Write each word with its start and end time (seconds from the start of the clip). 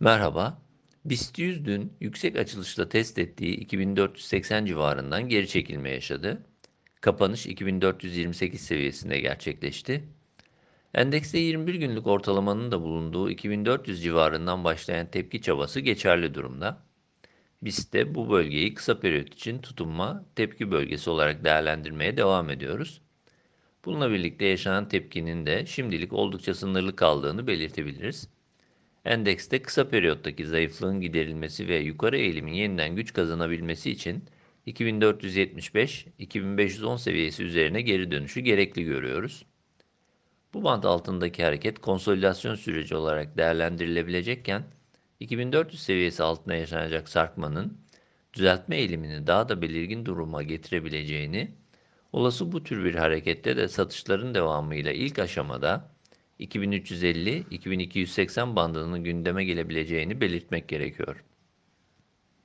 Merhaba. 0.00 0.62
BIST 1.04 1.38
100 1.38 1.64
dün 1.64 1.92
yüksek 2.00 2.36
açılışla 2.36 2.88
test 2.88 3.18
ettiği 3.18 3.56
2480 3.56 4.66
civarından 4.66 5.28
geri 5.28 5.48
çekilme 5.48 5.90
yaşadı. 5.90 6.42
Kapanış 7.00 7.46
2428 7.46 8.60
seviyesinde 8.60 9.20
gerçekleşti. 9.20 10.04
Endekste 10.94 11.38
21 11.38 11.74
günlük 11.74 12.06
ortalamanın 12.06 12.72
da 12.72 12.82
bulunduğu 12.82 13.30
2400 13.30 14.02
civarından 14.02 14.64
başlayan 14.64 15.10
tepki 15.10 15.42
çabası 15.42 15.80
geçerli 15.80 16.34
durumda. 16.34 16.82
BIST'te 17.62 18.14
bu 18.14 18.30
bölgeyi 18.30 18.74
kısa 18.74 19.00
periyot 19.00 19.34
için 19.34 19.58
tutunma 19.58 20.24
tepki 20.36 20.70
bölgesi 20.70 21.10
olarak 21.10 21.44
değerlendirmeye 21.44 22.16
devam 22.16 22.50
ediyoruz. 22.50 23.00
Bununla 23.84 24.10
birlikte 24.10 24.44
yaşanan 24.44 24.88
tepkinin 24.88 25.46
de 25.46 25.66
şimdilik 25.66 26.12
oldukça 26.12 26.54
sınırlı 26.54 26.96
kaldığını 26.96 27.46
belirtebiliriz. 27.46 28.28
Endekste 29.04 29.62
kısa 29.62 29.88
periyottaki 29.88 30.46
zayıflığın 30.46 31.00
giderilmesi 31.00 31.68
ve 31.68 31.78
yukarı 31.78 32.16
eğilimin 32.16 32.52
yeniden 32.52 32.96
güç 32.96 33.12
kazanabilmesi 33.12 33.90
için 33.90 34.24
2475-2510 34.66 36.98
seviyesi 36.98 37.44
üzerine 37.44 37.80
geri 37.80 38.10
dönüşü 38.10 38.40
gerekli 38.40 38.84
görüyoruz. 38.84 39.44
Bu 40.54 40.64
band 40.64 40.84
altındaki 40.84 41.44
hareket 41.44 41.78
konsolidasyon 41.78 42.54
süreci 42.54 42.96
olarak 42.96 43.36
değerlendirilebilecekken 43.36 44.64
2400 45.20 45.82
seviyesi 45.82 46.22
altına 46.22 46.54
yaşanacak 46.54 47.08
sarkmanın 47.08 47.78
düzeltme 48.34 48.76
eğilimini 48.76 49.26
daha 49.26 49.48
da 49.48 49.62
belirgin 49.62 50.06
duruma 50.06 50.42
getirebileceğini, 50.42 51.50
olası 52.12 52.52
bu 52.52 52.62
tür 52.62 52.84
bir 52.84 52.94
harekette 52.94 53.56
de 53.56 53.68
satışların 53.68 54.34
devamıyla 54.34 54.92
ilk 54.92 55.18
aşamada 55.18 55.93
2350-2280 56.40 58.56
bandının 58.56 59.04
gündeme 59.04 59.44
gelebileceğini 59.44 60.20
belirtmek 60.20 60.68
gerekiyor. 60.68 61.24